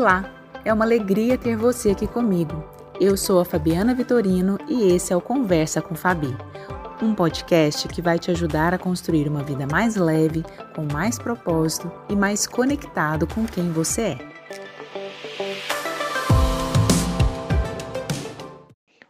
Olá, 0.00 0.32
é 0.64 0.72
uma 0.72 0.84
alegria 0.84 1.36
ter 1.36 1.56
você 1.56 1.90
aqui 1.90 2.06
comigo. 2.06 2.62
Eu 3.00 3.16
sou 3.16 3.40
a 3.40 3.44
Fabiana 3.44 3.96
Vitorino 3.96 4.56
e 4.68 4.92
esse 4.94 5.12
é 5.12 5.16
o 5.16 5.20
Conversa 5.20 5.82
com 5.82 5.96
Fabi, 5.96 6.28
um 7.02 7.12
podcast 7.16 7.88
que 7.88 8.00
vai 8.00 8.16
te 8.16 8.30
ajudar 8.30 8.72
a 8.72 8.78
construir 8.78 9.26
uma 9.26 9.42
vida 9.42 9.66
mais 9.66 9.96
leve, 9.96 10.44
com 10.72 10.86
mais 10.92 11.18
propósito 11.18 11.90
e 12.08 12.14
mais 12.14 12.46
conectado 12.46 13.26
com 13.26 13.44
quem 13.44 13.72
você 13.72 14.02
é. 14.02 14.18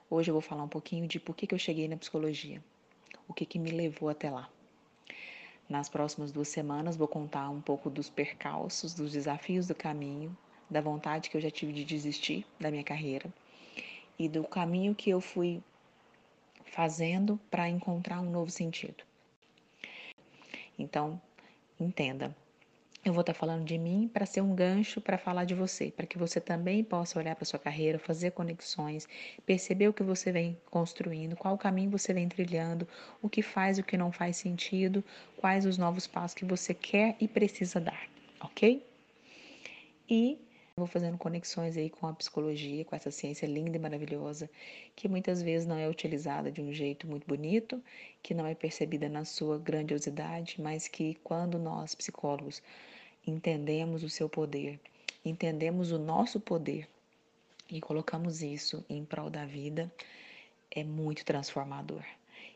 Hoje 0.09 0.31
eu 0.31 0.35
vou 0.35 0.41
falar 0.41 0.63
um 0.63 0.69
pouquinho 0.69 1.07
de 1.07 1.21
por 1.21 1.37
que, 1.37 1.55
eu 1.55 1.59
cheguei 1.59 1.87
na 1.87 1.99
psicologia, 1.99 2.65
o 3.29 3.35
que, 3.35 3.45
que 3.45 3.59
me 3.59 3.73
levou 3.73 4.09
até 4.09 4.31
lá. 4.31 4.49
Nas 5.69 5.91
próximas 5.91 6.33
duas 6.33 6.49
semanas 6.49 6.97
vou 6.97 7.07
contar 7.07 7.51
um 7.51 7.61
pouco 7.61 7.91
dos 7.91 8.09
percalços, 8.09 8.95
dos 8.95 9.13
desafios 9.13 9.67
do 9.67 9.75
caminho, 9.75 10.35
da 10.71 10.81
vontade 10.81 11.31
que 11.31 11.37
eu 11.37 11.41
já 11.41 11.51
tive 11.51 11.73
de 11.73 11.85
desistir 11.85 12.47
da 12.61 12.71
minha 12.71 12.85
carreira 12.85 13.33
e 14.19 14.29
do 14.29 14.45
caminho 14.45 14.95
que 14.95 15.11
eu 15.11 15.21
fui 15.21 15.63
fazendo 16.65 17.39
para 17.51 17.69
encontrar 17.69 18.21
um 18.21 18.31
novo 18.31 18.51
sentido. 18.51 19.05
Então, 20.79 21.21
entenda, 21.79 22.35
eu 23.05 23.13
vou 23.13 23.23
estar 23.23 23.33
tá 23.33 23.39
falando 23.39 23.65
de 23.65 23.79
mim 23.79 24.11
para 24.13 24.27
ser 24.27 24.41
um 24.41 24.55
gancho 24.55 25.01
para 25.01 25.17
falar 25.17 25.45
de 25.45 25.55
você, 25.55 25.91
para 25.91 26.07
que 26.07 26.19
você 26.19 26.41
também 26.41 26.85
possa 26.85 27.19
olhar 27.19 27.35
para 27.35 27.45
sua 27.45 27.59
carreira, 27.59 27.99
fazer 27.99 28.33
conexões, 28.33 29.09
perceber 29.47 29.89
o 29.89 29.93
que 29.93 30.03
você 30.03 30.31
vem 30.31 30.59
construindo, 30.71 31.37
qual 31.37 31.57
caminho 31.57 31.91
você 31.91 32.13
vem 32.13 32.29
trilhando, 32.29 32.87
o 33.23 33.29
que 33.29 33.41
faz 33.41 33.79
o 33.79 33.83
que 33.83 33.97
não 33.97 34.13
faz 34.13 34.37
sentido, 34.37 35.03
quais 35.37 35.65
os 35.65 35.79
novos 35.79 36.07
passos 36.07 36.35
que 36.35 36.45
você 36.45 36.75
quer 36.75 37.17
e 37.21 37.27
precisa 37.27 37.81
dar, 37.81 38.09
ok? 38.41 38.85
E 40.11 40.39
vou 40.79 40.87
fazendo 40.87 41.19
conexões 41.19 41.77
aí 41.77 41.91
com 41.91 42.07
a 42.07 42.13
psicologia, 42.13 42.85
com 42.85 42.95
essa 42.95 43.11
ciência 43.11 43.47
linda 43.47 43.77
e 43.77 43.81
maravilhosa, 43.81 44.49
que 44.97 45.09
muitas 45.09 45.43
vezes 45.43 45.67
não 45.67 45.77
é 45.77 45.89
utilizada 45.89 46.51
de 46.51 46.61
um 46.61 46.73
jeito 46.73 47.07
muito 47.07 47.27
bonito, 47.27 47.83
que 48.23 48.35
não 48.35 48.47
é 48.47 48.55
percebida 48.55 49.09
na 49.09 49.25
sua 49.25 49.59
grandiosidade, 49.59 50.61
mas 50.61 50.89
que 50.89 51.17
quando 51.25 51.59
nós, 51.59 51.95
psicólogos, 51.95 52.63
entendemos 53.27 54.03
o 54.03 54.09
seu 54.09 54.29
poder, 54.29 54.81
entendemos 55.25 55.93
o 55.93 55.99
nosso 55.99 56.41
poder 56.41 56.89
e 57.71 57.81
colocamos 57.81 58.43
isso 58.43 58.85
em 58.89 59.05
prol 59.05 59.29
da 59.29 59.45
vida, 59.45 59.93
é 60.71 60.83
muito 60.83 61.25
transformador. 61.25 62.03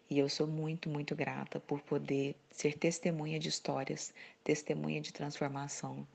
E 0.08 0.18
eu 0.18 0.28
sou 0.28 0.46
muito, 0.46 0.88
muito 0.88 1.14
grata 1.16 1.58
por 1.60 1.80
poder 1.80 2.34
ser 2.50 2.76
testemunha 2.76 3.38
de 3.38 3.48
histórias, 3.48 4.12
testemunha 4.44 5.00
de 5.00 5.12
transformação, 5.12 6.06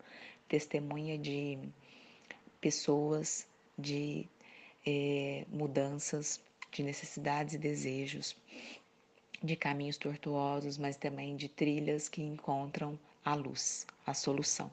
testemunha 0.48 1.18
de 1.18 1.58
pessoas, 2.68 3.48
de 3.80 4.28
é, 4.86 5.46
mudanças, 5.48 6.42
de 6.70 6.84
necessidades 6.84 7.54
e 7.54 7.58
desejos, 7.58 8.36
de 9.42 9.56
caminhos 9.56 9.96
tortuosos, 9.96 10.78
mas 10.78 10.98
também 10.98 11.38
de 11.38 11.48
trilhas 11.48 12.10
que 12.10 12.22
encontram 12.22 13.00
a 13.24 13.34
luz, 13.36 13.88
a 14.06 14.14
solução. 14.14 14.70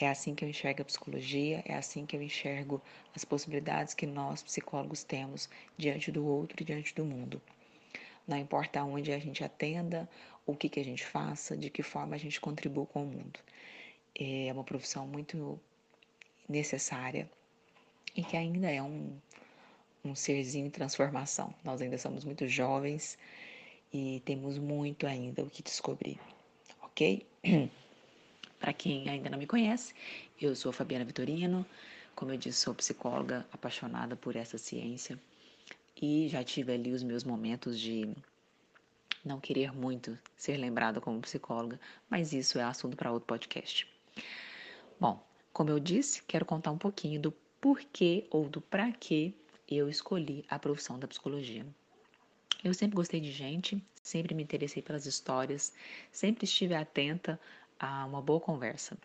É 0.00 0.08
assim 0.08 0.34
que 0.34 0.46
eu 0.46 0.48
enxergo 0.48 0.80
a 0.80 0.84
psicologia, 0.86 1.62
é 1.66 1.74
assim 1.74 2.06
que 2.06 2.16
eu 2.16 2.22
enxergo 2.22 2.80
as 3.14 3.22
possibilidades 3.22 3.92
que 3.92 4.06
nós, 4.06 4.42
psicólogos, 4.42 5.04
temos 5.04 5.50
diante 5.76 6.10
do 6.10 6.24
outro 6.24 6.62
e 6.62 6.64
diante 6.64 6.94
do 6.94 7.04
mundo. 7.04 7.38
Não 8.26 8.38
importa 8.38 8.82
onde 8.82 9.12
a 9.12 9.18
gente 9.18 9.44
atenda, 9.44 10.08
o 10.46 10.56
que, 10.56 10.70
que 10.70 10.80
a 10.80 10.84
gente 10.84 11.04
faça, 11.04 11.54
de 11.54 11.68
que 11.68 11.82
forma 11.82 12.14
a 12.14 12.18
gente 12.18 12.40
contribua 12.40 12.86
com 12.86 13.02
o 13.02 13.06
mundo. 13.06 13.38
É 14.18 14.50
uma 14.54 14.64
profissão 14.64 15.06
muito 15.06 15.60
necessária 16.50 17.30
e 18.14 18.22
que 18.22 18.36
ainda 18.36 18.70
é 18.70 18.82
um, 18.82 19.16
um 20.04 20.14
serzinho 20.14 20.66
em 20.66 20.70
transformação. 20.70 21.54
Nós 21.62 21.80
ainda 21.80 21.96
somos 21.96 22.24
muito 22.24 22.46
jovens 22.48 23.16
e 23.92 24.20
temos 24.24 24.58
muito 24.58 25.06
ainda 25.06 25.42
o 25.42 25.50
que 25.50 25.62
descobrir, 25.62 26.18
ok? 26.82 27.26
Para 28.58 28.72
quem 28.72 29.08
ainda 29.08 29.30
não 29.30 29.38
me 29.38 29.46
conhece, 29.46 29.94
eu 30.40 30.54
sou 30.54 30.72
Fabiana 30.72 31.04
Vitorino, 31.04 31.64
como 32.14 32.32
eu 32.32 32.36
disse, 32.36 32.58
sou 32.58 32.74
psicóloga 32.74 33.46
apaixonada 33.52 34.16
por 34.16 34.36
essa 34.36 34.58
ciência 34.58 35.18
e 36.00 36.28
já 36.28 36.44
tive 36.44 36.72
ali 36.72 36.92
os 36.92 37.02
meus 37.02 37.24
momentos 37.24 37.80
de 37.80 38.08
não 39.24 39.40
querer 39.40 39.72
muito 39.72 40.18
ser 40.36 40.56
lembrada 40.56 41.00
como 41.00 41.20
psicóloga, 41.20 41.80
mas 42.08 42.32
isso 42.32 42.58
é 42.58 42.62
assunto 42.62 42.96
para 42.96 43.12
outro 43.12 43.26
podcast. 43.26 43.86
Bom, 44.98 45.22
como 45.52 45.70
eu 45.70 45.80
disse, 45.80 46.22
quero 46.22 46.44
contar 46.44 46.70
um 46.70 46.78
pouquinho 46.78 47.20
do 47.20 47.32
porquê 47.60 48.26
ou 48.30 48.48
do 48.48 48.60
para 48.60 48.90
que 48.92 49.34
eu 49.68 49.88
escolhi 49.88 50.44
a 50.48 50.58
profissão 50.58 50.98
da 50.98 51.06
psicologia. 51.06 51.66
Eu 52.62 52.74
sempre 52.74 52.96
gostei 52.96 53.20
de 53.20 53.30
gente, 53.30 53.82
sempre 54.02 54.34
me 54.34 54.42
interessei 54.42 54.82
pelas 54.82 55.06
histórias, 55.06 55.72
sempre 56.12 56.44
estive 56.44 56.74
atenta 56.74 57.40
a 57.78 58.04
uma 58.04 58.20
boa 58.20 58.40
conversa. 58.40 58.96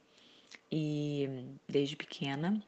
E 0.71 1.29
desde 1.67 1.95
pequena 1.95 2.61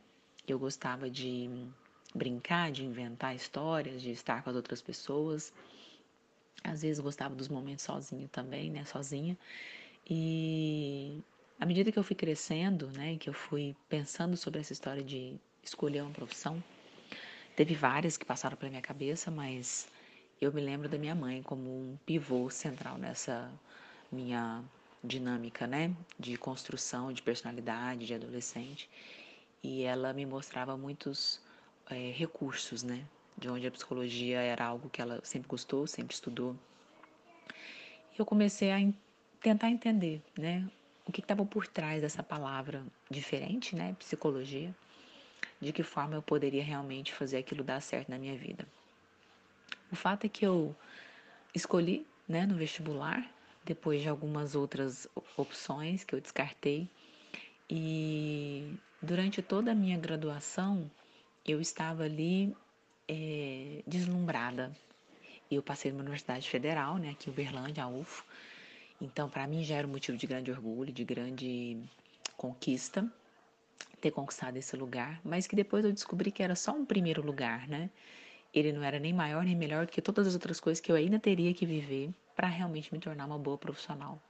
eu 0.48 0.58
gostava 0.58 1.10
de 1.10 1.68
brincar, 2.16 2.72
de 2.72 2.86
inventar 2.86 3.36
histórias, 3.36 4.02
de 4.02 4.12
estar 4.12 4.44
com 4.44 4.50
as 4.50 4.56
outras 4.56 4.82
pessoas. 4.82 5.54
Às 6.64 6.82
vezes 6.82 7.00
gostava 7.00 7.36
dos 7.36 7.50
momentos 7.50 7.84
sozinho 7.84 8.28
também, 8.30 8.72
né, 8.72 8.86
sozinha. 8.86 9.38
E 10.10 11.22
à 11.60 11.66
medida 11.66 11.92
que 11.92 11.98
eu 11.98 12.04
fui 12.04 12.16
crescendo, 12.16 12.88
né, 12.92 13.18
que 13.18 13.30
eu 13.30 13.34
fui 13.34 13.76
pensando 13.90 14.38
sobre 14.38 14.60
essa 14.60 14.74
história 14.74 15.04
de 15.04 15.36
escolher 15.64 16.02
uma 16.02 16.12
profissão, 16.12 16.64
teve 17.56 17.74
várias 17.74 18.16
que 18.16 18.26
passaram 18.26 18.56
pela 18.56 18.70
minha 18.70 18.82
cabeça, 18.82 19.32
mas 19.32 19.88
eu 20.40 20.54
me 20.54 20.62
lembro 20.62 20.88
da 20.88 20.98
minha 20.98 21.16
mãe 21.16 21.42
como 21.42 21.70
um 21.70 21.98
pivô 22.06 22.50
central 22.50 22.98
nessa 22.98 23.52
minha 24.12 24.64
dinâmica, 25.04 25.66
né, 25.66 25.96
de 26.20 26.38
construção 26.38 27.12
de 27.12 27.22
personalidade, 27.22 28.06
de 28.06 28.14
adolescente, 28.14 28.90
e 29.64 29.84
ela 29.84 30.14
me 30.14 30.26
mostrava 30.26 30.78
muitos 30.78 31.42
é, 31.90 32.12
recursos, 32.12 32.84
né, 32.84 33.04
de 33.36 33.50
onde 33.50 33.66
a 33.66 33.72
psicologia 33.72 34.40
era 34.40 34.66
algo 34.66 34.90
que 34.90 35.02
ela 35.02 35.20
sempre 35.24 35.48
gostou, 35.48 35.88
sempre 35.88 36.14
estudou. 36.14 36.56
E 38.14 38.20
eu 38.20 38.26
comecei 38.26 38.72
a 38.72 38.78
tentar 39.42 39.70
entender, 39.70 40.22
né, 40.38 40.70
o 41.08 41.12
que 41.12 41.22
estava 41.22 41.46
por 41.46 41.66
trás 41.66 42.02
dessa 42.02 42.22
palavra 42.22 42.86
diferente, 43.10 43.76
né? 43.76 43.96
Psicologia. 43.98 44.76
De 45.60 45.72
que 45.72 45.82
forma 45.82 46.16
eu 46.16 46.22
poderia 46.22 46.64
realmente 46.64 47.14
fazer 47.14 47.38
aquilo 47.38 47.64
dar 47.64 47.82
certo 47.82 48.10
na 48.10 48.18
minha 48.18 48.38
vida. 48.38 48.68
O 49.92 49.96
fato 49.96 50.26
é 50.26 50.30
que 50.30 50.46
eu 50.46 50.76
escolhi, 51.56 52.06
né, 52.28 52.46
no 52.46 52.56
vestibular, 52.56 53.26
depois 53.64 54.02
de 54.02 54.10
algumas 54.10 54.54
outras 54.54 55.08
opções 55.36 56.04
que 56.04 56.14
eu 56.14 56.20
descartei. 56.20 56.90
E 57.70 58.76
durante 59.02 59.42
toda 59.42 59.72
a 59.72 59.76
minha 59.76 59.98
graduação, 59.98 60.92
eu 61.46 61.62
estava 61.62 62.04
ali 62.04 62.56
é, 63.08 63.82
deslumbrada. 63.88 64.74
Eu 65.50 65.64
passei 65.64 65.92
numa 65.92 66.02
universidade 66.02 66.50
federal, 66.50 66.98
né, 66.98 67.12
aqui 67.12 67.30
em 67.30 67.34
Uberlândia, 67.34 67.84
a 67.84 67.88
UFO, 67.88 68.26
então, 69.00 69.30
para 69.30 69.46
mim 69.46 69.64
já 69.64 69.76
era 69.76 69.88
um 69.88 69.92
motivo 69.92 70.18
de 70.18 70.26
grande 70.26 70.52
orgulho, 70.52 70.92
de 70.92 71.04
grande 71.04 71.78
conquista 72.36 73.08
ter 74.02 74.12
conquistado 74.12 74.58
esse 74.58 74.76
lugar, 74.76 75.20
mas 75.24 75.48
que 75.48 75.56
depois 75.56 75.84
eu 75.84 75.92
descobri 75.92 76.32
que 76.32 76.44
era 76.44 76.56
só 76.56 76.72
um 76.72 76.86
primeiro 76.86 77.26
lugar, 77.26 77.68
né? 77.68 77.90
Ele 78.54 78.72
não 78.72 78.84
era 78.84 79.00
nem 79.00 79.14
maior 79.14 79.44
nem 79.44 79.56
melhor 79.56 79.86
do 79.86 79.92
que 79.92 80.02
todas 80.02 80.28
as 80.28 80.34
outras 80.34 80.60
coisas 80.60 80.80
que 80.80 80.92
eu 80.92 80.96
ainda 80.96 81.20
teria 81.20 81.54
que 81.54 81.66
viver 81.66 82.12
para 82.36 82.48
realmente 82.48 82.94
me 82.94 83.00
tornar 83.00 83.26
uma 83.26 83.38
boa 83.38 83.58
profissional. 83.58 84.22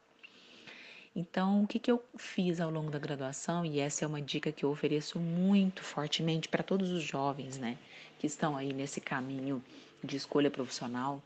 Então, 1.16 1.63
o 1.63 1.67
que, 1.67 1.79
que 1.79 1.91
eu 1.91 2.03
fiz 2.17 2.59
ao 2.61 2.69
longo 2.69 2.91
da 2.91 2.99
graduação, 2.99 3.66
e 3.66 3.79
essa 3.79 4.05
é 4.05 4.08
uma 4.08 4.22
dica 4.22 4.52
que 4.52 4.64
eu 4.64 4.69
ofereço 4.69 5.19
muito 5.19 5.84
fortemente 5.84 6.47
para 6.47 6.64
todos 6.64 6.91
os 6.91 7.03
jovens, 7.03 7.58
né, 7.58 7.78
que 8.19 8.28
estão 8.28 8.55
aí 8.55 8.72
nesse 8.72 9.02
caminho 9.02 9.64
de 10.03 10.16
escolha 10.16 10.52
profissional, 10.52 11.22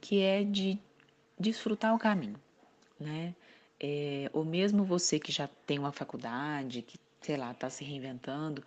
que 0.00 0.20
é 0.20 0.42
de 0.42 0.78
desfrutar 1.38 1.94
o 1.94 1.98
caminho 1.98 2.40
né? 3.02 3.34
É, 3.80 4.30
ou 4.32 4.44
mesmo 4.44 4.84
você 4.84 5.18
que 5.18 5.32
já 5.32 5.48
tem 5.66 5.78
uma 5.78 5.92
faculdade, 5.92 6.82
que, 6.82 6.98
sei 7.20 7.36
lá, 7.36 7.50
está 7.50 7.68
se 7.68 7.84
reinventando, 7.84 8.62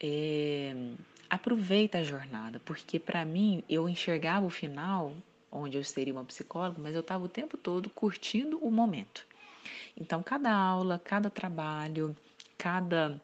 é, 0.00 0.74
aproveita 1.30 1.98
a 1.98 2.04
jornada, 2.04 2.60
porque 2.64 2.98
para 2.98 3.24
mim 3.24 3.62
eu 3.68 3.88
enxergava 3.88 4.44
o 4.44 4.50
final, 4.50 5.14
onde 5.50 5.76
eu 5.76 5.84
seria 5.84 6.12
uma 6.12 6.24
psicóloga, 6.24 6.80
mas 6.82 6.94
eu 6.94 7.00
estava 7.00 7.24
o 7.24 7.28
tempo 7.28 7.56
todo 7.56 7.88
curtindo 7.88 8.58
o 8.58 8.70
momento. 8.70 9.24
Então, 9.96 10.22
cada 10.22 10.52
aula, 10.52 11.00
cada 11.02 11.30
trabalho, 11.30 12.16
cada 12.58 13.20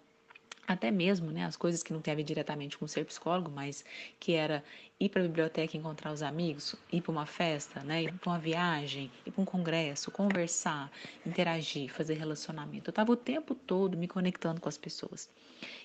até 0.73 0.91
mesmo 0.91 1.33
né, 1.33 1.45
as 1.45 1.57
coisas 1.57 1.83
que 1.83 1.93
não 1.93 2.01
tem 2.01 2.13
a 2.13 2.17
ver 2.17 2.23
diretamente 2.23 2.79
com 2.79 2.87
ser 2.87 3.05
psicólogo, 3.05 3.51
mas 3.51 3.85
que 4.21 4.35
era 4.35 4.63
ir 5.01 5.09
para 5.09 5.23
a 5.23 5.27
biblioteca 5.27 5.77
encontrar 5.77 6.13
os 6.13 6.23
amigos, 6.23 6.77
ir 6.93 7.01
para 7.01 7.11
uma 7.11 7.27
festa, 7.27 7.83
né, 7.83 8.05
ir 8.05 8.13
para 8.13 8.31
uma 8.31 8.39
viagem, 8.39 9.11
ir 9.27 9.33
para 9.33 9.43
um 9.43 9.45
congresso, 9.45 10.13
conversar, 10.13 10.91
interagir, 11.27 11.93
fazer 11.93 12.15
relacionamento. 12.15 12.89
Eu 12.89 12.93
estava 12.93 13.11
o 13.11 13.17
tempo 13.17 13.55
todo 13.55 13.99
me 13.99 14.07
conectando 14.07 14.61
com 14.61 14.69
as 14.69 14.79
pessoas. 14.79 15.29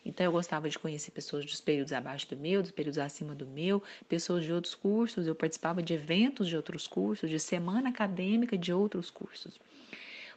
Então 0.06 0.24
eu 0.24 0.32
gostava 0.32 0.70
de 0.70 0.78
conhecer 0.78 1.10
pessoas 1.10 1.46
dos 1.46 1.60
períodos 1.60 1.92
abaixo 1.92 2.30
do 2.30 2.38
meu, 2.38 2.62
dos 2.62 2.72
períodos 2.72 3.00
acima 3.00 3.34
do 3.34 3.48
meu, 3.48 3.82
pessoas 4.08 4.44
de 4.44 4.54
outros 4.54 4.76
cursos, 4.76 5.26
eu 5.26 5.34
participava 5.34 5.82
de 5.82 5.94
eventos 5.94 6.48
de 6.48 6.56
outros 6.56 6.88
cursos, 6.88 7.28
de 7.28 7.40
semana 7.40 7.90
acadêmica 7.90 8.56
de 8.56 8.72
outros 8.72 9.10
cursos. 9.10 9.60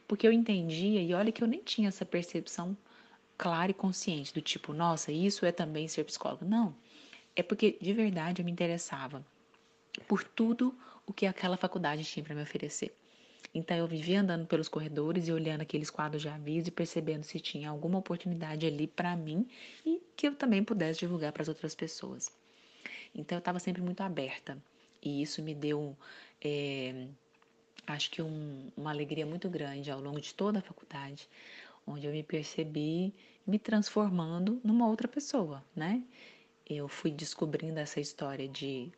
Porque 0.07 0.27
eu 0.27 0.31
entendia, 0.31 1.01
e 1.03 1.13
olha 1.13 1.31
que 1.31 1.43
eu 1.43 1.47
nem 1.47 1.61
tinha 1.61 1.89
essa 1.89 2.03
percepção 2.03 2.75
clara 3.39 3.71
e 3.71 3.73
consciente, 3.73 4.33
do 4.33 4.41
tipo, 4.41 4.73
nossa, 4.73 5.13
isso 5.13 5.45
é 5.45 5.51
também 5.51 5.87
ser 5.87 6.03
psicólogo. 6.03 6.43
Não. 6.43 6.75
É 7.33 7.41
porque 7.41 7.77
de 7.81 7.93
verdade 7.93 8.41
eu 8.41 8.45
me 8.45 8.51
interessava 8.51 9.25
por 10.09 10.23
tudo 10.23 10.77
o 11.07 11.13
que 11.13 11.25
aquela 11.25 11.55
faculdade 11.55 12.03
tinha 12.03 12.23
para 12.23 12.35
me 12.35 12.43
oferecer. 12.43 12.93
Então 13.55 13.77
eu 13.77 13.87
vivia 13.87 14.19
andando 14.19 14.45
pelos 14.45 14.67
corredores 14.67 15.27
e 15.27 15.31
olhando 15.31 15.61
aqueles 15.61 15.89
quadros 15.89 16.21
de 16.21 16.27
aviso 16.27 16.67
e 16.67 16.71
percebendo 16.71 17.23
se 17.23 17.39
tinha 17.39 17.69
alguma 17.69 17.97
oportunidade 17.97 18.67
ali 18.67 18.85
para 18.85 19.15
mim 19.15 19.47
e 19.85 20.01
que 20.17 20.27
eu 20.27 20.35
também 20.35 20.61
pudesse 20.61 20.99
divulgar 20.99 21.31
para 21.31 21.41
as 21.41 21.47
outras 21.47 21.73
pessoas. 21.73 22.29
Então 23.15 23.37
eu 23.37 23.39
estava 23.39 23.57
sempre 23.57 23.81
muito 23.81 24.01
aberta 24.01 24.61
e 25.01 25.21
isso 25.21 25.41
me 25.41 25.55
deu, 25.55 25.97
é, 26.41 27.07
acho 27.87 28.11
que 28.11 28.21
um, 28.21 28.69
uma 28.75 28.91
alegria 28.91 29.25
muito 29.25 29.49
grande 29.49 29.89
ao 29.89 30.01
longo 30.01 30.19
de 30.19 30.33
toda 30.35 30.59
a 30.59 30.61
faculdade, 30.61 31.27
onde 31.89 32.05
eu 32.05 32.11
me 32.11 32.23
percebi 32.23 33.13
me 33.45 33.57
transformando 33.57 34.61
numa 34.63 34.87
outra 34.87 35.07
pessoa, 35.07 35.63
né? 35.75 36.03
Eu 36.65 36.87
fui 36.87 37.09
descobrindo 37.09 37.79
essa 37.79 37.99
história 37.99 38.47
de 38.47 38.91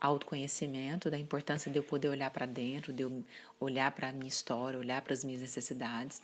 autoconhecimento, 0.00 1.10
da 1.10 1.18
importância 1.18 1.70
de 1.70 1.78
eu 1.78 1.82
poder 1.82 2.08
olhar 2.08 2.30
para 2.30 2.46
dentro, 2.46 2.92
de 2.92 3.02
eu 3.02 3.24
olhar 3.60 3.90
para 3.92 4.08
a 4.08 4.12
minha 4.12 4.28
história, 4.28 4.78
olhar 4.78 5.02
para 5.02 5.12
as 5.12 5.22
minhas 5.24 5.42
necessidades. 5.42 6.22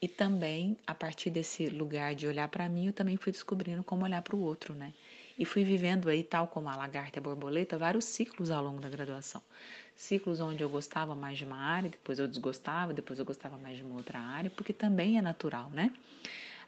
E 0.00 0.06
também, 0.06 0.76
a 0.86 0.94
partir 0.94 1.30
desse 1.30 1.68
lugar 1.68 2.14
de 2.14 2.26
olhar 2.26 2.48
para 2.48 2.68
mim, 2.68 2.86
eu 2.86 2.92
também 2.92 3.16
fui 3.16 3.32
descobrindo 3.32 3.82
como 3.82 4.04
olhar 4.04 4.22
para 4.22 4.36
o 4.36 4.40
outro, 4.40 4.74
né? 4.74 4.92
E 5.36 5.44
fui 5.44 5.64
vivendo 5.64 6.08
aí, 6.08 6.22
tal 6.22 6.46
como 6.48 6.68
a 6.68 6.76
lagarta 6.76 7.18
e 7.18 7.20
a 7.20 7.22
borboleta, 7.22 7.78
vários 7.78 8.04
ciclos 8.04 8.50
ao 8.50 8.62
longo 8.62 8.80
da 8.80 8.88
graduação. 8.88 9.42
Ciclos 9.98 10.40
onde 10.40 10.62
eu 10.62 10.70
gostava 10.70 11.12
mais 11.16 11.36
de 11.36 11.44
uma 11.44 11.56
área, 11.56 11.90
depois 11.90 12.20
eu 12.20 12.28
desgostava, 12.28 12.94
depois 12.94 13.18
eu 13.18 13.24
gostava 13.24 13.58
mais 13.58 13.76
de 13.76 13.82
uma 13.82 13.96
outra 13.96 14.20
área, 14.20 14.48
porque 14.48 14.72
também 14.72 15.18
é 15.18 15.20
natural, 15.20 15.68
né? 15.70 15.92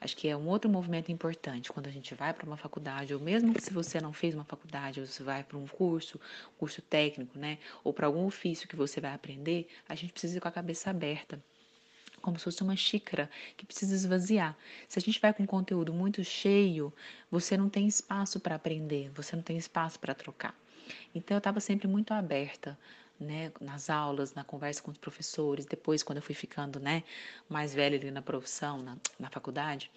Acho 0.01 0.17
que 0.17 0.27
é 0.27 0.37
um 0.37 0.49
outro 0.49 0.69
movimento 0.69 1.13
importante 1.13 1.73
quando 1.73 1.87
a 1.87 1.93
gente 1.93 2.13
vai 2.13 2.35
para 2.35 2.45
uma 2.45 2.57
faculdade, 2.57 3.15
ou 3.15 3.21
mesmo 3.21 3.55
se 3.61 3.73
você 3.73 4.01
não 4.01 4.13
fez 4.13 4.35
uma 4.35 4.43
faculdade, 4.45 5.01
ou 5.01 5.07
você 5.07 5.23
vai 5.23 5.45
para 5.45 5.57
um 5.57 5.67
curso, 5.69 6.19
curso 6.59 6.83
técnico, 6.83 7.39
né, 7.39 7.59
ou 7.85 7.93
para 7.93 8.09
algum 8.09 8.27
ofício 8.27 8.67
que 8.67 8.75
você 8.75 9.01
vai 9.01 9.15
aprender, 9.15 9.69
a 9.89 9.95
gente 9.95 10.13
precisa 10.13 10.37
ir 10.37 10.41
com 10.41 10.49
a 10.49 10.53
cabeça 10.53 10.91
aberta 10.91 11.41
como 12.21 12.37
se 12.37 12.45
fosse 12.45 12.63
uma 12.63 12.77
xícara 12.77 13.31
que 13.57 13.65
precisa 13.65 13.95
esvaziar. 13.95 14.57
Se 14.89 14.99
a 14.99 15.03
gente 15.03 15.21
vai 15.21 15.33
com 15.33 15.47
conteúdo 15.47 15.95
muito 15.95 16.23
cheio, 16.25 16.93
você 17.31 17.57
não 17.57 17.71
tem 17.71 17.87
espaço 17.87 18.41
para 18.41 18.57
aprender, 18.57 19.11
você 19.15 19.37
não 19.37 19.43
tem 19.43 19.57
espaço 19.57 19.99
para 19.99 20.15
trocar. 20.15 20.55
Então 21.15 21.37
eu 21.37 21.39
estava 21.39 21.61
sempre 21.61 21.87
muito 21.89 22.13
aberta 22.13 22.79
né, 23.21 23.53
nas 23.61 23.91
aulas, 23.91 24.33
na 24.35 24.43
conversa 24.43 24.83
com 24.83 24.91
os 24.91 24.99
professores, 24.99 25.67
depois 25.67 26.03
quando 26.03 26.17
eu 26.17 26.23
fui 26.23 26.35
ficando, 26.35 26.81
né, 26.81 27.05
mais 27.49 27.75
velha 27.75 27.97
ali 27.97 28.11
na 28.11 28.23
profissão, 28.23 28.83
na, 28.83 28.97
na 29.19 29.29
faculdade, 29.29 29.91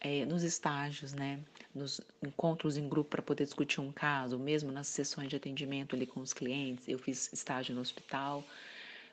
é, 0.00 0.24
nos 0.24 0.42
estágios, 0.42 1.12
né, 1.12 1.40
nos 1.74 2.00
encontros 2.22 2.76
em 2.78 2.88
grupo 2.88 3.10
para 3.10 3.22
poder 3.22 3.44
discutir 3.44 3.80
um 3.80 3.92
caso, 3.92 4.38
mesmo 4.38 4.72
nas 4.72 4.86
sessões 4.88 5.28
de 5.28 5.36
atendimento 5.36 5.94
ali 5.94 6.06
com 6.06 6.20
os 6.20 6.32
clientes, 6.32 6.88
eu 6.88 6.98
fiz 6.98 7.30
estágio 7.32 7.74
no 7.74 7.80
hospital 7.80 8.42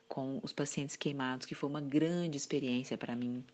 com 0.08 0.40
os 0.42 0.52
pacientes 0.52 0.96
queimados, 0.96 1.46
que 1.46 1.54
foi 1.54 1.68
uma 1.68 1.82
grande 1.82 2.38
experiência 2.38 2.96
para 2.96 3.14
mim, 3.14 3.44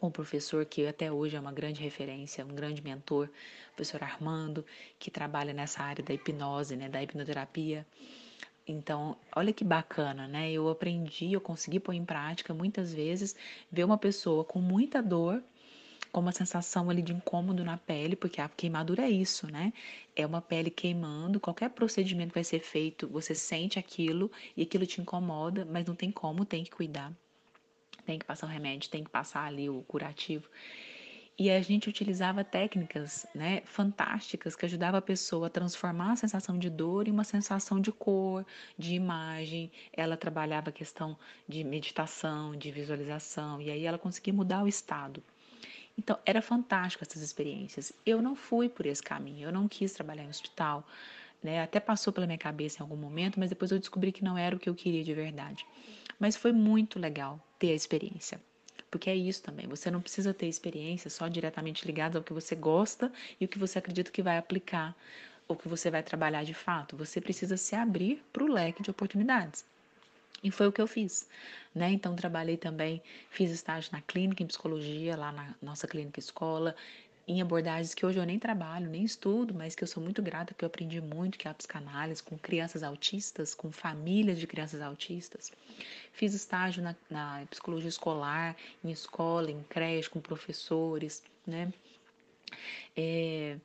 um 0.00 0.10
professor 0.10 0.64
que 0.64 0.86
até 0.86 1.10
hoje 1.10 1.36
é 1.36 1.40
uma 1.40 1.52
grande 1.52 1.82
referência, 1.82 2.44
um 2.44 2.54
grande 2.54 2.82
mentor, 2.82 3.28
o 3.72 3.74
professor 3.74 4.02
Armando, 4.02 4.64
que 4.98 5.10
trabalha 5.10 5.52
nessa 5.52 5.82
área 5.82 6.04
da 6.04 6.14
hipnose, 6.14 6.76
né, 6.76 6.88
da 6.88 7.02
hipnoterapia. 7.02 7.86
Então, 8.72 9.16
olha 9.34 9.52
que 9.52 9.64
bacana, 9.64 10.28
né? 10.28 10.50
Eu 10.50 10.68
aprendi, 10.68 11.32
eu 11.32 11.40
consegui 11.40 11.80
pôr 11.80 11.94
em 11.94 12.04
prática 12.04 12.52
muitas 12.52 12.92
vezes, 12.92 13.34
ver 13.70 13.84
uma 13.84 13.96
pessoa 13.98 14.44
com 14.44 14.60
muita 14.60 15.02
dor, 15.02 15.42
com 16.12 16.20
uma 16.20 16.32
sensação 16.32 16.88
ali 16.90 17.02
de 17.02 17.12
incômodo 17.12 17.64
na 17.64 17.76
pele, 17.76 18.16
porque 18.16 18.40
a 18.40 18.48
queimadura 18.48 19.02
é 19.02 19.10
isso, 19.10 19.46
né? 19.46 19.72
É 20.16 20.26
uma 20.26 20.40
pele 20.40 20.70
queimando, 20.70 21.40
qualquer 21.40 21.70
procedimento 21.70 22.28
que 22.28 22.34
vai 22.34 22.44
ser 22.44 22.60
feito, 22.60 23.08
você 23.08 23.34
sente 23.34 23.78
aquilo 23.78 24.30
e 24.56 24.62
aquilo 24.62 24.86
te 24.86 25.00
incomoda, 25.00 25.64
mas 25.64 25.86
não 25.86 25.94
tem 25.94 26.10
como, 26.10 26.44
tem 26.44 26.64
que 26.64 26.70
cuidar. 26.70 27.12
Tem 28.04 28.18
que 28.18 28.24
passar 28.24 28.46
o 28.46 28.50
remédio, 28.50 28.90
tem 28.90 29.04
que 29.04 29.10
passar 29.10 29.44
ali 29.44 29.68
o 29.68 29.82
curativo. 29.82 30.48
E 31.38 31.52
a 31.52 31.62
gente 31.62 31.88
utilizava 31.88 32.42
técnicas 32.42 33.24
né, 33.32 33.62
fantásticas 33.64 34.56
que 34.56 34.66
ajudavam 34.66 34.98
a 34.98 35.02
pessoa 35.02 35.46
a 35.46 35.50
transformar 35.50 36.12
a 36.12 36.16
sensação 36.16 36.58
de 36.58 36.68
dor 36.68 37.06
em 37.06 37.12
uma 37.12 37.22
sensação 37.22 37.80
de 37.80 37.92
cor, 37.92 38.44
de 38.76 38.96
imagem. 38.96 39.70
Ela 39.92 40.16
trabalhava 40.16 40.70
a 40.70 40.72
questão 40.72 41.16
de 41.46 41.62
meditação, 41.62 42.56
de 42.56 42.72
visualização, 42.72 43.62
e 43.62 43.70
aí 43.70 43.84
ela 43.84 43.98
conseguia 43.98 44.34
mudar 44.34 44.64
o 44.64 44.68
estado. 44.68 45.22
Então, 45.96 46.18
era 46.26 46.42
fantástico 46.42 47.04
essas 47.04 47.22
experiências. 47.22 47.92
Eu 48.04 48.20
não 48.20 48.34
fui 48.34 48.68
por 48.68 48.84
esse 48.84 49.02
caminho, 49.02 49.46
eu 49.46 49.52
não 49.52 49.68
quis 49.68 49.92
trabalhar 49.92 50.24
em 50.24 50.28
hospital. 50.28 50.84
Né? 51.40 51.62
Até 51.62 51.78
passou 51.78 52.12
pela 52.12 52.26
minha 52.26 52.36
cabeça 52.36 52.80
em 52.80 52.82
algum 52.82 52.96
momento, 52.96 53.38
mas 53.38 53.50
depois 53.50 53.70
eu 53.70 53.78
descobri 53.78 54.10
que 54.10 54.24
não 54.24 54.36
era 54.36 54.56
o 54.56 54.58
que 54.58 54.68
eu 54.68 54.74
queria 54.74 55.04
de 55.04 55.14
verdade. 55.14 55.64
Mas 56.18 56.34
foi 56.34 56.50
muito 56.50 56.98
legal 56.98 57.40
ter 57.60 57.70
a 57.70 57.74
experiência. 57.76 58.40
Porque 58.90 59.10
é 59.10 59.14
isso 59.14 59.42
também, 59.42 59.66
você 59.66 59.90
não 59.90 60.00
precisa 60.00 60.32
ter 60.32 60.46
experiência 60.46 61.10
só 61.10 61.28
diretamente 61.28 61.84
ligada 61.86 62.18
ao 62.18 62.24
que 62.24 62.32
você 62.32 62.54
gosta 62.54 63.12
e 63.38 63.44
o 63.44 63.48
que 63.48 63.58
você 63.58 63.78
acredita 63.78 64.10
que 64.10 64.22
vai 64.22 64.38
aplicar 64.38 64.96
ou 65.46 65.56
que 65.56 65.68
você 65.68 65.90
vai 65.90 66.02
trabalhar 66.02 66.44
de 66.44 66.54
fato. 66.54 66.96
Você 66.96 67.20
precisa 67.20 67.56
se 67.56 67.74
abrir 67.74 68.22
para 68.32 68.44
o 68.44 68.52
leque 68.52 68.82
de 68.82 68.90
oportunidades. 68.90 69.64
E 70.42 70.50
foi 70.50 70.68
o 70.68 70.72
que 70.72 70.80
eu 70.80 70.86
fiz, 70.86 71.28
né? 71.74 71.90
Então 71.90 72.14
trabalhei 72.14 72.56
também, 72.56 73.02
fiz 73.28 73.50
estágio 73.50 73.90
na 73.92 74.00
clínica 74.00 74.42
em 74.42 74.46
psicologia, 74.46 75.16
lá 75.16 75.32
na 75.32 75.54
nossa 75.60 75.88
clínica 75.88 76.20
escola, 76.20 76.76
em 77.28 77.42
abordagens 77.42 77.92
que 77.94 78.06
hoje 78.06 78.18
eu 78.18 78.24
nem 78.24 78.38
trabalho, 78.38 78.88
nem 78.88 79.04
estudo, 79.04 79.52
mas 79.52 79.74
que 79.74 79.84
eu 79.84 79.86
sou 79.86 80.02
muito 80.02 80.22
grata 80.22 80.54
porque 80.54 80.64
eu 80.64 80.68
aprendi 80.68 80.98
muito, 80.98 81.36
que 81.36 81.46
é 81.46 81.50
a 81.50 81.54
psicanálise, 81.54 82.22
com 82.22 82.38
crianças 82.38 82.82
autistas, 82.82 83.54
com 83.54 83.70
famílias 83.70 84.38
de 84.38 84.46
crianças 84.46 84.80
autistas. 84.80 85.52
Fiz 86.10 86.32
estágio 86.32 86.82
na, 86.82 86.96
na 87.10 87.44
psicologia 87.50 87.90
escolar, 87.90 88.56
em 88.82 88.90
escola, 88.90 89.50
em 89.50 89.62
creche, 89.64 90.08
com 90.08 90.22
professores, 90.22 91.22
né? 91.46 91.70
É, 92.96 93.58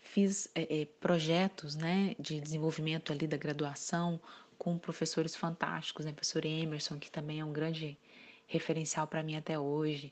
fiz 0.00 0.48
é, 0.54 0.80
é, 0.80 0.86
projetos 0.98 1.76
né, 1.76 2.16
de 2.18 2.40
desenvolvimento 2.40 3.12
ali 3.12 3.26
da 3.26 3.36
graduação 3.36 4.18
com 4.56 4.78
professores 4.78 5.36
fantásticos, 5.36 6.06
né? 6.06 6.12
Professor 6.12 6.46
Emerson, 6.46 6.98
que 6.98 7.10
também 7.10 7.40
é 7.40 7.44
um 7.44 7.52
grande 7.52 7.98
referencial 8.46 9.06
para 9.06 9.22
mim 9.22 9.36
até 9.36 9.58
hoje 9.58 10.10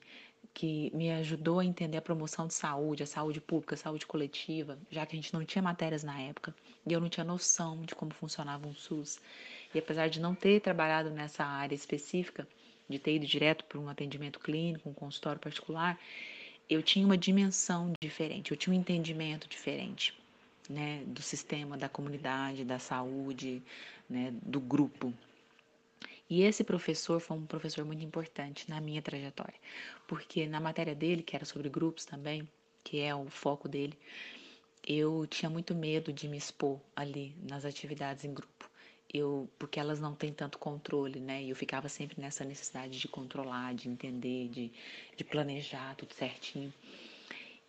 que 0.53 0.91
me 0.95 1.11
ajudou 1.13 1.61
a 1.61 1.65
entender 1.65 1.97
a 1.97 2.03
promoção 2.03 2.47
de 2.47 2.55
saúde, 2.55 3.03
a 3.03 3.07
saúde 3.07 3.41
pública, 3.41 3.75
a 3.75 3.79
saúde 3.79 4.07
coletiva, 4.07 4.79
já 4.91 5.07
que 5.07 5.17
a 5.17 5.21
gente 5.21 5.33
não 5.33 5.45
tinha 5.45 5.63
matérias 5.63 6.03
na 6.03 6.21
época 6.21 6.55
e 6.87 6.93
eu 6.93 7.01
não 7.01 7.09
tinha 7.09 7.25
noção 7.25 7.83
de 7.83 7.95
como 7.95 8.13
funcionava 8.13 8.67
um 8.67 8.75
SUS. 8.75 9.21
E 9.75 9.79
apesar 9.79 10.09
de 10.09 10.21
não 10.21 10.35
ter 10.35 10.61
trabalhado 10.61 11.11
nessa 11.11 11.45
área 11.45 11.75
específica, 11.75 12.47
de 12.89 12.99
ter 12.99 13.15
ido 13.15 13.27
direto 13.27 13.65
para 13.65 13.79
um 13.79 13.89
atendimento 13.89 14.41
clínico, 14.41 14.89
um 14.89 14.95
consultório 14.95 15.41
particular, 15.41 15.99
eu 16.69 16.83
tinha 16.83 17.07
uma 17.07 17.17
dimensão 17.17 17.93
diferente, 18.01 18.51
eu 18.51 18.57
tinha 18.57 18.75
um 18.75 18.79
entendimento 18.79 19.49
diferente, 19.49 20.15
né, 20.69 21.03
do 21.07 21.23
sistema, 21.23 21.77
da 21.77 21.89
comunidade, 21.89 22.65
da 22.65 22.79
saúde, 22.79 23.63
né, 24.09 24.33
do 24.43 24.61
grupo, 24.61 25.13
e 26.31 26.43
esse 26.43 26.63
professor 26.63 27.21
foi 27.21 27.37
um 27.37 27.45
professor 27.45 27.85
muito 27.85 28.05
importante 28.05 28.71
na 28.71 28.81
minha 28.81 29.03
trajetória, 29.03 29.59
porque 30.07 30.47
na 30.47 30.61
matéria 30.61 30.95
dele, 30.95 31.25
que 31.25 31.35
era 31.35 31.45
sobre 31.45 31.69
grupos 31.69 32.05
também, 32.05 32.49
que 32.85 33.01
é 33.01 33.13
o 33.13 33.29
foco 33.29 33.69
dele, 33.69 33.99
eu 34.87 35.27
tinha 35.27 35.51
muito 35.51 35.75
medo 35.75 36.13
de 36.13 36.29
me 36.29 36.39
expor 36.39 36.81
ali 36.95 37.35
nas 37.49 37.65
atividades 37.65 38.25
em 38.25 38.33
grupo. 38.33 38.71
Eu, 39.13 39.51
porque 39.59 39.81
elas 39.81 39.99
não 39.99 40.15
têm 40.15 40.33
tanto 40.33 40.57
controle, 40.57 41.19
né? 41.19 41.43
E 41.43 41.51
eu 41.51 41.57
ficava 41.57 41.89
sempre 41.89 42.21
nessa 42.21 42.45
necessidade 42.45 42.99
de 43.01 43.09
controlar, 43.09 43.75
de 43.75 43.89
entender, 43.89 44.49
de, 44.49 44.73
de 45.17 45.25
planejar 45.25 45.97
tudo 45.97 46.15
certinho. 46.15 46.73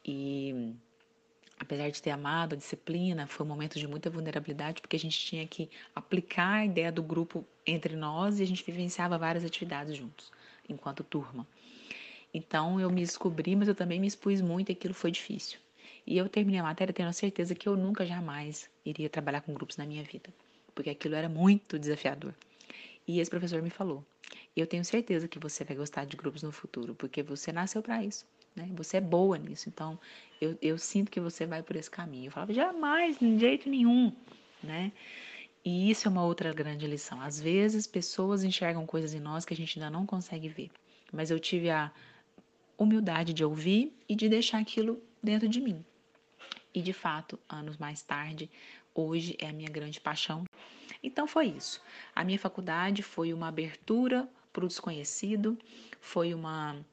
E 0.05 0.75
apesar 1.61 1.91
de 1.91 2.01
ter 2.01 2.09
amado 2.09 2.53
a 2.53 2.57
disciplina, 2.57 3.27
foi 3.27 3.45
um 3.45 3.49
momento 3.49 3.77
de 3.77 3.87
muita 3.87 4.09
vulnerabilidade, 4.09 4.81
porque 4.81 4.95
a 4.95 4.99
gente 4.99 5.17
tinha 5.17 5.45
que 5.45 5.69
aplicar 5.95 6.53
a 6.53 6.65
ideia 6.65 6.91
do 6.91 7.03
grupo 7.03 7.45
entre 7.65 7.95
nós 7.95 8.39
e 8.39 8.43
a 8.43 8.47
gente 8.47 8.63
vivenciava 8.63 9.17
várias 9.17 9.45
atividades 9.45 9.95
juntos, 9.95 10.31
enquanto 10.67 11.03
turma. 11.03 11.47
Então 12.33 12.79
eu 12.79 12.89
me 12.89 13.01
descobri, 13.01 13.55
mas 13.55 13.67
eu 13.67 13.75
também 13.75 13.99
me 13.99 14.07
expus 14.07 14.41
muito 14.41 14.69
e 14.69 14.71
aquilo 14.73 14.93
foi 14.93 15.11
difícil. 15.11 15.59
E 16.05 16.17
eu 16.17 16.27
terminei 16.27 16.59
a 16.59 16.63
matéria 16.63 16.91
tendo 16.91 17.09
a 17.09 17.13
certeza 17.13 17.53
que 17.53 17.69
eu 17.69 17.77
nunca 17.77 18.05
jamais 18.05 18.67
iria 18.83 19.07
trabalhar 19.07 19.41
com 19.41 19.53
grupos 19.53 19.77
na 19.77 19.85
minha 19.85 20.03
vida, 20.03 20.33
porque 20.73 20.89
aquilo 20.89 21.13
era 21.13 21.29
muito 21.29 21.77
desafiador. 21.77 22.33
E 23.07 23.19
esse 23.19 23.29
professor 23.29 23.61
me 23.61 23.69
falou: 23.69 24.03
Eu 24.55 24.65
tenho 24.65 24.83
certeza 24.83 25.27
que 25.27 25.37
você 25.37 25.63
vai 25.63 25.75
gostar 25.75 26.05
de 26.05 26.17
grupos 26.17 26.41
no 26.41 26.51
futuro, 26.51 26.95
porque 26.95 27.21
você 27.21 27.51
nasceu 27.51 27.83
para 27.83 28.03
isso. 28.03 28.25
Né? 28.55 28.69
Você 28.73 28.97
é 28.97 29.01
boa 29.01 29.37
nisso, 29.37 29.69
então 29.69 29.99
eu, 30.39 30.57
eu 30.61 30.77
sinto 30.77 31.09
que 31.09 31.19
você 31.19 31.45
vai 31.45 31.63
por 31.63 31.75
esse 31.75 31.89
caminho. 31.89 32.27
Eu 32.27 32.31
falava, 32.31 32.53
jamais, 32.53 33.17
de 33.17 33.39
jeito 33.39 33.69
nenhum, 33.69 34.11
né? 34.61 34.91
E 35.63 35.91
isso 35.91 36.07
é 36.07 36.11
uma 36.11 36.25
outra 36.25 36.51
grande 36.51 36.87
lição. 36.87 37.21
Às 37.21 37.39
vezes, 37.39 37.85
pessoas 37.85 38.43
enxergam 38.43 38.85
coisas 38.85 39.13
em 39.13 39.19
nós 39.19 39.45
que 39.45 39.53
a 39.53 39.57
gente 39.57 39.77
ainda 39.77 39.91
não 39.91 40.05
consegue 40.05 40.49
ver. 40.49 40.71
Mas 41.13 41.29
eu 41.29 41.39
tive 41.39 41.69
a 41.69 41.91
humildade 42.77 43.31
de 43.31 43.45
ouvir 43.45 43.95
e 44.09 44.15
de 44.15 44.27
deixar 44.27 44.57
aquilo 44.57 45.01
dentro 45.21 45.47
de 45.47 45.61
mim. 45.61 45.85
E 46.73 46.81
de 46.81 46.93
fato, 46.93 47.39
anos 47.47 47.77
mais 47.77 48.01
tarde, 48.01 48.49
hoje 48.95 49.35
é 49.39 49.49
a 49.49 49.53
minha 49.53 49.69
grande 49.69 50.01
paixão. 50.01 50.45
Então 51.03 51.27
foi 51.27 51.47
isso. 51.47 51.79
A 52.15 52.23
minha 52.23 52.39
faculdade 52.39 53.03
foi 53.03 53.33
uma 53.33 53.47
abertura 53.47 54.27
para 54.51 54.65
o 54.65 54.67
desconhecido, 54.67 55.57
foi 55.99 56.33
uma 56.33 56.83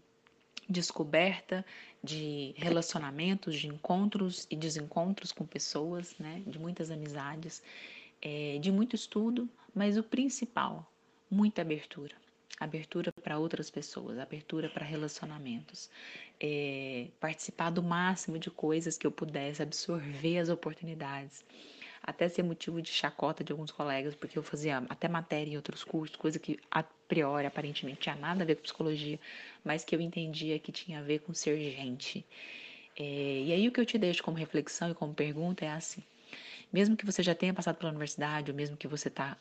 descoberta 0.68 1.64
de 2.02 2.54
relacionamentos, 2.56 3.56
de 3.56 3.66
encontros 3.66 4.46
e 4.50 4.56
desencontros 4.56 5.32
com 5.32 5.46
pessoas, 5.46 6.14
né? 6.18 6.42
de 6.46 6.58
muitas 6.58 6.90
amizades, 6.90 7.62
é, 8.20 8.58
de 8.58 8.70
muito 8.70 8.94
estudo, 8.94 9.48
mas 9.74 9.96
o 9.96 10.02
principal, 10.02 10.90
muita 11.30 11.62
abertura. 11.62 12.14
Abertura 12.60 13.12
para 13.22 13.38
outras 13.38 13.70
pessoas, 13.70 14.18
abertura 14.18 14.68
para 14.68 14.84
relacionamentos, 14.84 15.88
é, 16.40 17.06
participar 17.20 17.70
do 17.70 17.82
máximo 17.82 18.36
de 18.36 18.50
coisas 18.50 18.98
que 18.98 19.06
eu 19.06 19.12
pudesse, 19.12 19.62
absorver 19.62 20.38
as 20.38 20.48
oportunidades 20.48 21.44
até 22.02 22.28
ser 22.28 22.42
motivo 22.42 22.80
de 22.80 22.90
chacota 22.90 23.42
de 23.44 23.52
alguns 23.52 23.70
colegas, 23.70 24.14
porque 24.14 24.38
eu 24.38 24.42
fazia 24.42 24.78
até 24.88 25.08
matéria 25.08 25.52
em 25.52 25.56
outros 25.56 25.84
cursos, 25.84 26.16
coisa 26.16 26.38
que 26.38 26.58
a 26.70 26.82
priori 26.82 27.46
aparentemente 27.46 28.00
tinha 28.00 28.16
nada 28.16 28.42
a 28.42 28.46
ver 28.46 28.56
com 28.56 28.62
psicologia, 28.62 29.18
mas 29.64 29.84
que 29.84 29.94
eu 29.94 30.00
entendia 30.00 30.58
que 30.58 30.72
tinha 30.72 31.00
a 31.00 31.02
ver 31.02 31.20
com 31.20 31.34
ser 31.34 31.58
gente. 31.58 32.24
É, 32.96 33.42
e 33.46 33.52
aí 33.52 33.68
o 33.68 33.72
que 33.72 33.80
eu 33.80 33.86
te 33.86 33.98
deixo 33.98 34.22
como 34.22 34.36
reflexão 34.36 34.90
e 34.90 34.94
como 34.94 35.14
pergunta 35.14 35.64
é 35.64 35.70
assim: 35.70 36.02
mesmo 36.72 36.96
que 36.96 37.06
você 37.06 37.22
já 37.22 37.34
tenha 37.34 37.54
passado 37.54 37.76
pela 37.76 37.90
universidade, 37.90 38.50
ou 38.50 38.56
mesmo 38.56 38.76
que 38.76 38.88
você 38.88 39.08
está 39.08 39.36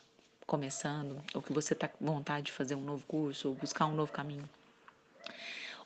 começando, 0.46 1.22
ou 1.34 1.42
que 1.42 1.52
você 1.52 1.74
está 1.74 1.88
com 1.88 2.06
vontade 2.06 2.48
de 2.48 2.52
fazer 2.52 2.76
um 2.76 2.82
novo 2.82 3.04
curso, 3.06 3.50
ou 3.50 3.56
buscar 3.56 3.86
um 3.86 3.96
novo 3.96 4.12
caminho, 4.12 4.48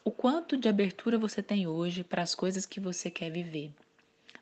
o 0.03 0.11
quanto 0.11 0.57
de 0.57 0.67
abertura 0.67 1.17
você 1.17 1.43
tem 1.43 1.67
hoje 1.67 2.03
para 2.03 2.21
as 2.21 2.35
coisas 2.35 2.65
que 2.65 2.79
você 2.79 3.09
quer 3.09 3.31
viver? 3.31 3.71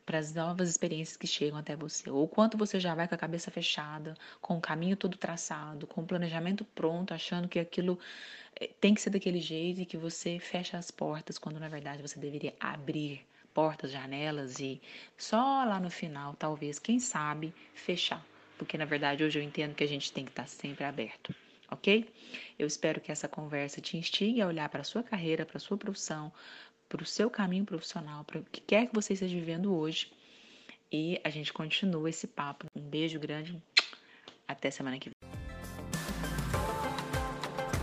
Para 0.10 0.18
as 0.18 0.34
novas 0.34 0.68
experiências 0.68 1.16
que 1.16 1.28
chegam 1.28 1.60
até 1.60 1.76
você, 1.76 2.10
ou 2.10 2.28
quanto 2.28 2.58
você 2.58 2.80
já 2.80 2.96
vai 2.96 3.08
com 3.08 3.14
a 3.14 3.18
cabeça 3.18 3.52
fechada, 3.52 4.16
com 4.42 4.58
o 4.58 4.60
caminho 4.60 4.98
todo 4.98 5.16
traçado, 5.16 5.86
com 5.86 6.02
o 6.02 6.04
planejamento 6.04 6.66
pronto, 6.66 7.14
achando 7.14 7.48
que 7.48 7.60
aquilo 7.60 8.00
eh, 8.60 8.72
tem 8.82 8.96
que 8.96 9.02
ser 9.02 9.12
daquele 9.12 9.40
jeito 9.40 9.82
e 9.82 9.86
que 9.86 9.98
você 9.98 10.40
fecha 10.40 10.80
as 10.80 10.90
portas, 10.90 11.38
quando 11.38 11.60
na 11.60 11.70
verdade 11.70 12.02
você 12.02 12.20
deveria 12.20 12.56
abrir 12.60 13.24
portas, 13.54 13.92
janelas 13.92 14.60
e 14.60 14.82
só 15.16 15.64
lá 15.64 15.80
no 15.80 15.92
final, 15.92 16.34
talvez, 16.34 16.80
quem 16.80 17.00
sabe, 17.00 17.54
fechar. 17.76 18.26
Porque 18.58 18.80
na 18.80 18.86
verdade 18.86 19.24
hoje 19.24 19.38
eu 19.38 19.44
entendo 19.44 19.76
que 19.76 19.84
a 19.84 19.88
gente 19.88 20.12
tem 20.12 20.26
que 20.26 20.32
estar 20.32 20.48
sempre 20.48 20.86
aberto 20.86 21.36
ok? 21.70 22.12
Eu 22.58 22.66
espero 22.66 23.00
que 23.00 23.12
essa 23.12 23.28
conversa 23.28 23.80
te 23.80 23.96
instigue 23.96 24.42
a 24.42 24.48
olhar 24.48 24.68
para 24.70 24.82
a 24.82 24.84
sua 24.84 25.04
carreira, 25.04 25.46
para 25.46 25.58
a 25.58 25.60
sua 25.60 25.78
profissão, 25.78 26.34
para 26.90 27.04
o 27.04 27.06
seu 27.06 27.30
caminho 27.30 27.64
profissional, 27.64 28.24
para 28.26 28.40
o 28.40 28.44
que 28.52 28.60
quer 28.60 28.88
que 28.88 28.96
você 28.96 29.14
esteja 29.14 29.36
vivendo 29.36 29.74
hoje. 29.74 30.12
E 30.92 31.22
a 31.24 31.30
gente 31.30 31.54
continua 31.54 32.10
esse 32.10 32.26
papo. 32.26 32.66
Um 32.76 32.82
beijo 32.82 33.20
grande. 33.20 33.56
Até 34.48 34.72
semana 34.72 34.98
que 34.98 35.10
vem. 35.10 35.30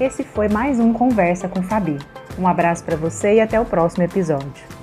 Esse 0.00 0.24
foi 0.24 0.48
mais 0.48 0.80
um 0.80 0.92
Conversa 0.92 1.48
com 1.48 1.62
Fabi. 1.62 1.96
Um 2.36 2.46
abraço 2.46 2.84
para 2.84 2.96
você 2.96 3.36
e 3.36 3.40
até 3.40 3.58
o 3.58 3.64
próximo 3.64 4.02
episódio. 4.02 4.75